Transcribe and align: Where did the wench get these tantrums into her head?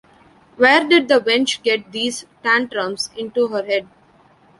Where 0.55 0.83
did 0.83 1.09
the 1.09 1.19
wench 1.19 1.61
get 1.61 1.91
these 1.91 2.25
tantrums 2.41 3.11
into 3.15 3.49
her 3.49 3.61
head? 3.63 3.87